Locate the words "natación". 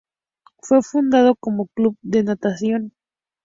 2.23-2.91